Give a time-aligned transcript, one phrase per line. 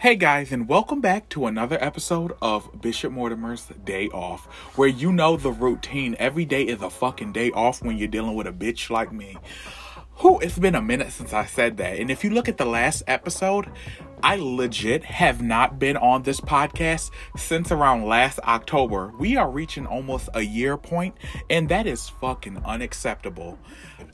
[0.00, 5.10] Hey guys, and welcome back to another episode of Bishop Mortimer's Day Off, where you
[5.10, 6.14] know the routine.
[6.20, 9.36] Every day is a fucking day off when you're dealing with a bitch like me.
[10.18, 12.00] Who, it's been a minute since I said that.
[12.00, 13.70] And if you look at the last episode,
[14.20, 19.12] I legit have not been on this podcast since around last October.
[19.16, 21.14] We are reaching almost a year point,
[21.48, 23.60] and that is fucking unacceptable.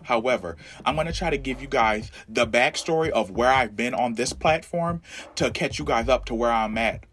[0.03, 4.13] However, I'm to try to give you guys the backstory of where I've been on
[4.13, 5.01] this platform
[5.37, 7.05] to catch you guys up to where I'm at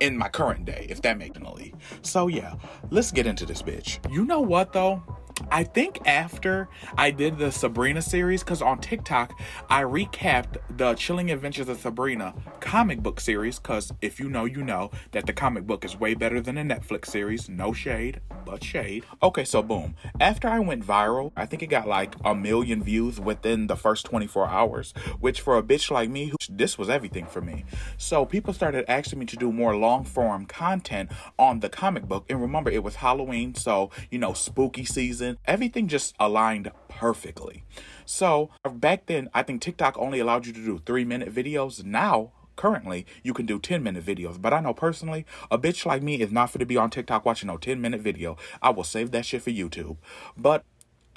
[0.00, 1.74] in my current day, if that makes sense.
[2.02, 2.56] So, yeah,
[2.90, 4.00] let's get into this bitch.
[4.12, 5.00] You know what, though?
[5.50, 6.68] I think after
[6.98, 9.38] I did the Sabrina series, because on TikTok
[9.70, 14.62] I recapped the Chilling Adventures of Sabrina comic book series, because if you know, you
[14.62, 17.48] know that the comic book is way better than the Netflix series.
[17.48, 19.04] No shade, but shade.
[19.22, 19.94] Okay, so boom.
[20.20, 24.04] After I went viral, I think it got like a million views within the first
[24.06, 27.64] 24 hours, which for a bitch like me, this was everything for me.
[27.98, 32.26] So people started asking me to do more long form content on the comic book.
[32.28, 37.64] And remember, it was Halloween, so you know, spooky season everything just aligned perfectly.
[38.04, 41.84] So back then, I think TikTok only allowed you to do three minute videos.
[41.84, 44.40] Now, currently, you can do 10 minute videos.
[44.40, 47.24] But I know personally, a bitch like me is not for to be on TikTok
[47.24, 48.36] watching no 10 minute video.
[48.62, 49.98] I will save that shit for YouTube.
[50.36, 50.64] But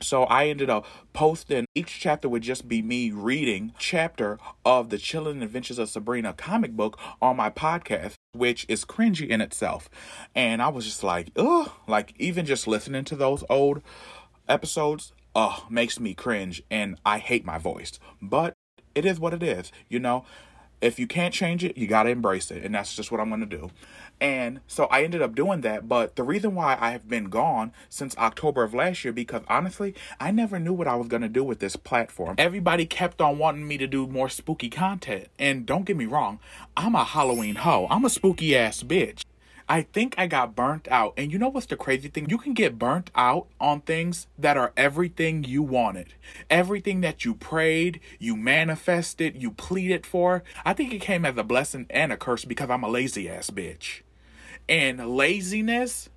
[0.02, 4.98] so I ended up posting each chapter would just be me reading chapter of the
[4.98, 9.90] Chilling Adventures of Sabrina comic book on my podcast, which is cringy in itself.
[10.36, 13.82] And I was just like, ugh, like even just listening to those old
[14.48, 18.00] episodes, ugh, makes me cringe and I hate my voice.
[18.22, 18.54] But
[18.96, 20.26] it is what it is, you know.
[20.82, 23.46] If you can't change it, you gotta embrace it, and that's just what I'm gonna
[23.46, 23.70] do.
[24.22, 25.88] And so I ended up doing that.
[25.88, 29.96] But the reason why I have been gone since October of last year, because honestly,
[30.20, 32.36] I never knew what I was going to do with this platform.
[32.38, 35.28] Everybody kept on wanting me to do more spooky content.
[35.38, 36.40] And don't get me wrong,
[36.76, 37.88] I'm a Halloween hoe.
[37.90, 39.24] I'm a spooky ass bitch.
[39.72, 41.14] I think I got burnt out.
[41.16, 42.28] And you know what's the crazy thing?
[42.28, 46.16] You can get burnt out on things that are everything you wanted.
[46.50, 50.44] Everything that you prayed, you manifested, you pleaded for.
[50.66, 53.52] I think it came as a blessing and a curse because I'm a lazy ass
[53.52, 54.02] bitch.
[54.70, 56.10] And laziness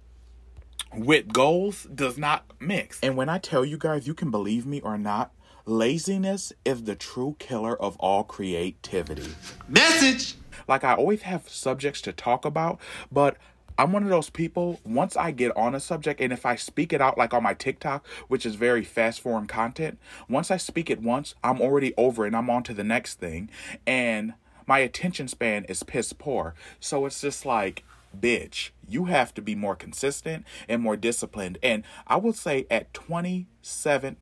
[0.95, 3.01] with goals does not mix.
[3.03, 5.33] And when I tell you guys, you can believe me or not,
[5.65, 9.35] laziness is the true killer of all creativity.
[9.69, 10.35] Message!
[10.69, 12.79] Like, I always have subjects to talk about,
[13.11, 13.39] but
[13.79, 16.93] I'm one of those people, once I get on a subject, and if I speak
[16.93, 19.99] it out like on my TikTok, which is very fast form content,
[20.29, 23.49] once I speak it once, I'm already over and I'm on to the next thing.
[23.87, 24.35] And
[24.67, 26.55] my attention span is piss poor.
[26.81, 27.83] So it's just like,
[28.19, 31.59] bitch, you have to be more consistent and more disciplined.
[31.63, 34.17] And I would say at 27,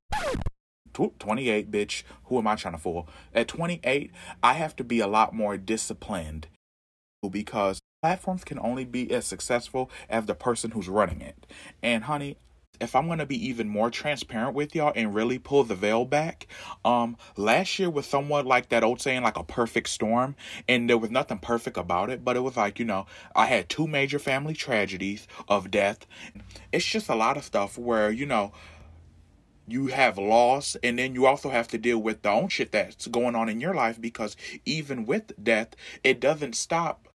[0.93, 3.09] 28, bitch, who am I trying to fool?
[3.35, 4.11] At 28,
[4.43, 6.49] I have to be a lot more disciplined
[7.29, 11.47] because platforms can only be as successful as the person who's running it.
[11.83, 12.37] And honey,
[12.81, 16.47] if I'm gonna be even more transparent with y'all and really pull the veil back,
[16.85, 20.37] um, last year was somewhat like that old saying, like a perfect storm,
[20.69, 23.69] and there was nothing perfect about it, but it was like, you know, I had
[23.69, 26.07] two major family tragedies of death.
[26.73, 28.53] It's just a lot of stuff where, you know,
[29.67, 33.07] you have loss and then you also have to deal with the own shit that's
[33.07, 37.10] going on in your life because even with death, it doesn't stop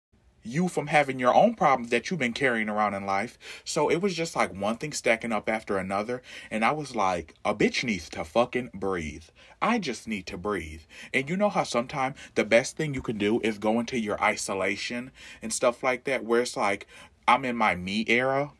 [0.43, 3.37] you from having your own problems that you've been carrying around in life.
[3.63, 6.21] So it was just like one thing stacking up after another.
[6.51, 9.25] And I was like, a bitch needs to fucking breathe.
[9.61, 10.81] I just need to breathe.
[11.13, 14.21] And you know how sometimes the best thing you can do is go into your
[14.21, 15.11] isolation
[15.41, 16.87] and stuff like that, where it's like,
[17.27, 18.51] I'm in my me era.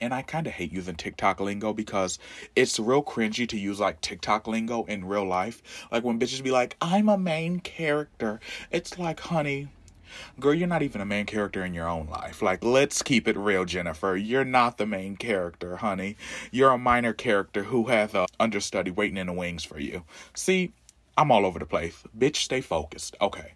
[0.00, 2.20] And I kind of hate using TikTok lingo because
[2.54, 5.62] it's real cringy to use like TikTok lingo in real life.
[5.90, 8.38] Like when bitches be like, I'm a main character.
[8.70, 9.68] It's like, honey,
[10.38, 12.42] Girl, you're not even a main character in your own life.
[12.42, 14.16] Like, let's keep it real, Jennifer.
[14.16, 16.16] You're not the main character, honey.
[16.50, 20.04] You're a minor character who has a understudy waiting in the wings for you.
[20.34, 20.72] See,
[21.16, 22.02] I'm all over the place.
[22.16, 23.16] Bitch, stay focused.
[23.20, 23.54] Okay.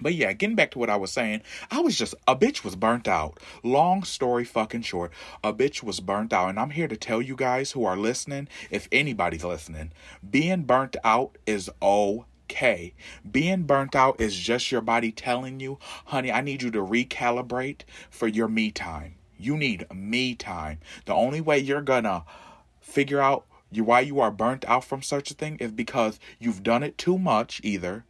[0.00, 2.76] But yeah, getting back to what I was saying, I was just a bitch was
[2.76, 3.40] burnt out.
[3.62, 5.10] Long story fucking short,
[5.42, 6.50] a bitch was burnt out.
[6.50, 9.92] And I'm here to tell you guys who are listening, if anybody's listening,
[10.28, 12.94] being burnt out is okay okay.
[13.28, 17.80] Being burnt out is just your body telling you, honey, I need you to recalibrate
[18.08, 19.16] for your me time.
[19.38, 20.78] You need me time.
[21.04, 22.24] The only way you're gonna
[22.80, 26.82] figure out why you are burnt out from such a thing is because you've done
[26.82, 28.04] it too much, either.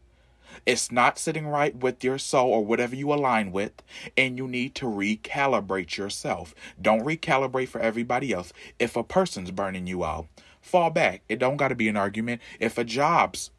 [0.65, 3.73] It's not sitting right with your soul or whatever you align with,
[4.17, 6.55] and you need to recalibrate yourself.
[6.81, 8.53] Don't recalibrate for everybody else.
[8.79, 10.29] If a person's burning you out,
[10.61, 11.23] fall back.
[11.29, 12.41] It don't got to be an argument.
[12.61, 13.51] If a job's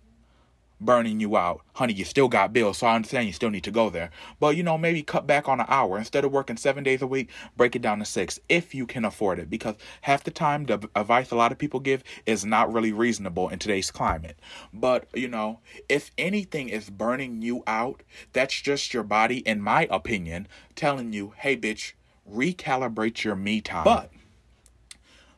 [0.79, 1.61] burning you out.
[1.73, 4.09] Honey, you still got bills, so I understand you still need to go there.
[4.39, 5.97] But you know, maybe cut back on an hour.
[5.97, 9.05] Instead of working seven days a week, break it down to six if you can
[9.05, 9.49] afford it.
[9.49, 13.49] Because half the time, the advice a lot of people give is not really reasonable
[13.49, 14.39] in today's climate.
[14.73, 15.59] But you know,
[15.89, 18.03] if anything is burning you out,
[18.33, 21.93] that's just your body, in my opinion, telling you, hey, bitch,
[22.31, 23.83] recalibrate your me time.
[23.83, 24.11] But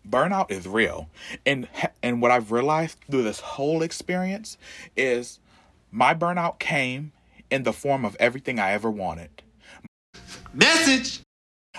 [0.07, 1.09] burnout is real.
[1.45, 1.67] And
[2.01, 4.57] and what i've realized through this whole experience
[4.95, 5.39] is
[5.91, 7.11] my burnout came
[7.49, 9.29] in the form of everything i ever wanted.
[10.53, 11.21] Message.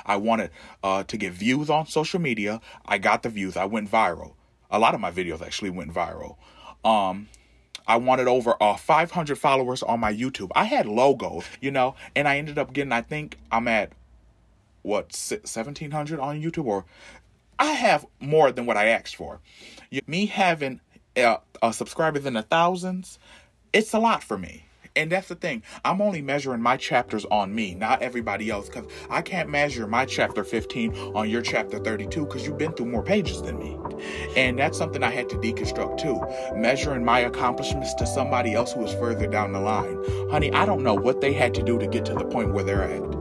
[0.07, 0.51] I wanted
[0.83, 2.61] uh, to get views on social media.
[2.87, 3.57] I got the views.
[3.57, 4.33] I went viral.
[4.71, 6.37] A lot of my videos actually went viral.
[6.85, 7.29] Um
[7.87, 10.53] I wanted over uh, 500 followers on my YouTube.
[10.55, 13.91] I had logos, you know, and I ended up getting, I think I'm at
[14.83, 16.85] what 1700 on YouTube or
[17.61, 19.41] I have more than what I asked for.
[20.07, 20.81] Me having
[21.17, 23.19] uh, uh, subscribers in the thousands,
[23.75, 24.65] it's a lot for me.
[24.97, 25.63] And that's the thing.
[25.85, 30.05] I'm only measuring my chapters on me, not everybody else, because I can't measure my
[30.05, 33.79] chapter 15 on your chapter 32 because you've been through more pages than me.
[34.37, 36.21] And that's something I had to deconstruct too.
[36.59, 40.03] Measuring my accomplishments to somebody else who is further down the line.
[40.31, 42.65] Honey, I don't know what they had to do to get to the point where
[42.65, 43.20] they're at.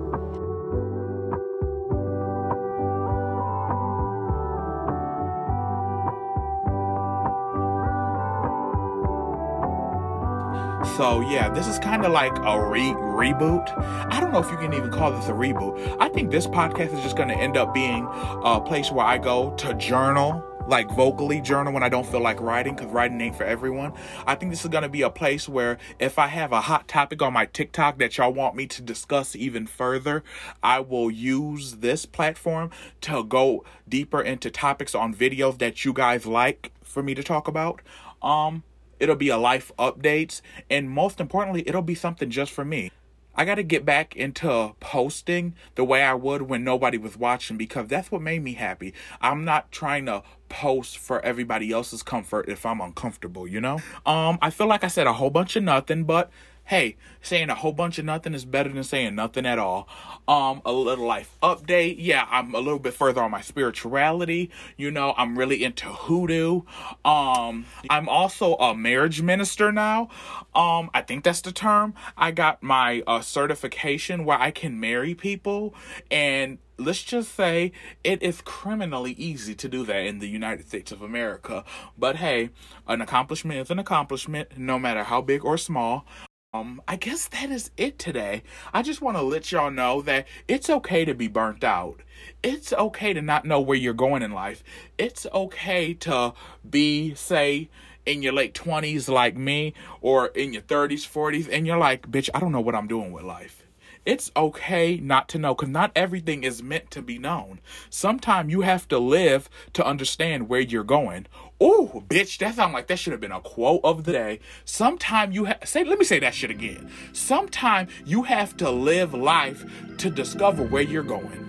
[10.99, 13.71] So yeah, this is kind of like a re reboot.
[14.11, 15.95] I don't know if you can even call this a reboot.
[15.97, 19.17] I think this podcast is just going to end up being a place where I
[19.17, 23.37] go to journal like vocally journal when I don't feel like writing because writing ain't
[23.37, 23.93] for everyone.
[24.27, 26.89] I think this is going to be a place where if I have a hot
[26.89, 30.21] topic on my TikTok that y'all want me to discuss even further,
[30.61, 32.71] I will use this platform
[33.01, 37.47] to go deeper into topics on videos that you guys like for me to talk
[37.47, 37.79] about.
[38.21, 38.63] Um,
[38.99, 40.41] It'll be a life updates.
[40.69, 42.91] And most importantly, it'll be something just for me.
[43.35, 47.55] I got to get back into posting the way I would when nobody was watching
[47.55, 48.93] because that's what made me happy.
[49.21, 53.79] I'm not trying to post for everybody else's comfort if I'm uncomfortable, you know?
[54.05, 56.31] Um I feel like I said a whole bunch of nothing, but
[56.69, 59.89] hey, saying a whole bunch of nothing is better than saying nothing at all.
[60.27, 61.95] Um, a little life update.
[61.97, 64.51] Yeah, I'm a little bit further on my spirituality.
[64.77, 66.61] You know, I'm really into hoodoo.
[67.03, 70.09] Um, I'm also a marriage minister now.
[70.53, 71.95] Um, I think that's the term.
[72.15, 75.73] I got my uh, certification where I can marry people
[76.11, 77.71] and let's just say
[78.03, 81.65] it is criminally easy to do that in the United States of America.
[81.97, 82.51] But hey,
[82.87, 86.05] an accomplishment is an accomplishment, no matter how big or small.
[86.51, 88.41] Um, I guess that is it today.
[88.73, 92.01] I just want to let y'all know that it's okay to be burnt out.
[92.41, 94.63] It's okay to not know where you're going in life.
[94.97, 96.33] It's okay to
[96.67, 97.69] be, say,
[98.07, 102.31] in your late 20s like me, or in your 30s, 40s, and you're like, bitch,
[102.33, 103.68] I don't know what I'm doing with life.
[104.05, 107.59] It's okay not to know because not everything is meant to be known.
[107.89, 111.27] Sometimes you have to live to understand where you're going.
[111.59, 114.39] Oh, bitch, that sounds like that should have been a quote of the day.
[114.65, 116.89] Sometime you have say let me say that shit again.
[117.13, 119.65] Sometime you have to live life
[119.97, 121.45] to discover where you're going.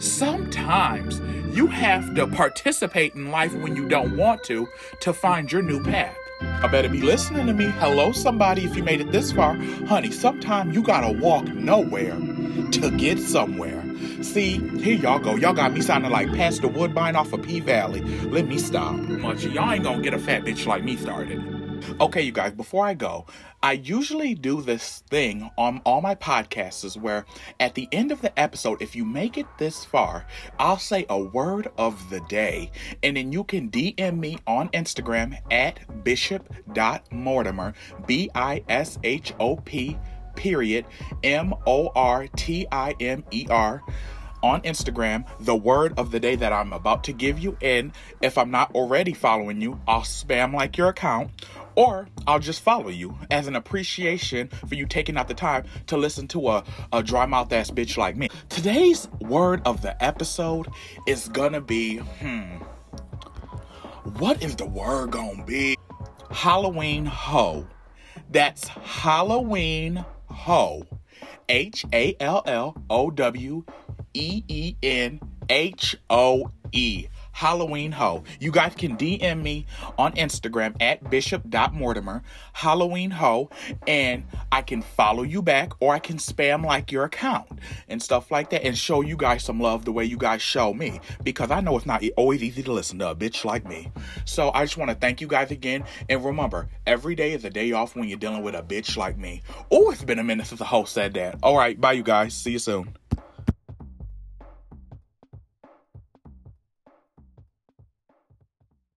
[0.00, 1.20] Sometimes
[1.56, 4.68] you have to participate in life when you don't want to
[5.00, 6.16] to find your new path.
[6.46, 7.66] I better be listening to me.
[7.78, 9.54] Hello, somebody, if you made it this far.
[9.86, 12.16] Honey, sometimes you gotta walk nowhere
[12.72, 13.82] to get somewhere.
[14.22, 15.36] See, here y'all go.
[15.36, 18.00] Y'all got me sounding like Pastor Woodbine off of P Valley.
[18.00, 18.94] Let me stop.
[18.94, 21.53] Much y'all ain't gonna get a fat bitch like me started.
[22.00, 23.26] Okay, you guys, before I go,
[23.62, 27.26] I usually do this thing on all my podcasts where
[27.60, 30.26] at the end of the episode, if you make it this far,
[30.58, 32.70] I'll say a word of the day.
[33.02, 37.74] And then you can DM me on Instagram at bishop.mortimer,
[38.06, 39.98] B I S H O P,
[40.36, 40.86] period,
[41.22, 43.82] M O R T I M E R
[44.42, 47.56] on Instagram the word of the day that I'm about to give you.
[47.62, 51.30] And if I'm not already following you, I'll spam like your account
[51.76, 55.96] or I'll just follow you as an appreciation for you taking out the time to
[55.96, 58.28] listen to a, a dry mouth ass bitch like me.
[58.48, 60.68] Today's word of the episode
[61.06, 62.56] is gonna be hmm.
[64.18, 65.76] What is the word gonna be?
[66.30, 67.66] Halloween ho.
[68.30, 70.84] That's Halloween ho.
[71.48, 73.64] H A L L O W
[74.14, 77.06] E E N H O E.
[77.34, 78.22] Halloween Ho.
[78.38, 79.66] You guys can DM me
[79.98, 82.22] on Instagram at bishop.mortimer,
[82.52, 83.50] Halloween Ho,
[83.88, 87.48] and I can follow you back or I can spam like your account
[87.88, 90.72] and stuff like that and show you guys some love the way you guys show
[90.72, 93.90] me because I know it's not always easy to listen to a bitch like me.
[94.24, 97.50] So I just want to thank you guys again and remember, every day is a
[97.50, 99.42] day off when you're dealing with a bitch like me.
[99.72, 101.40] Oh, it's been a minute since the host said that.
[101.42, 102.32] All right, bye you guys.
[102.32, 102.94] See you soon.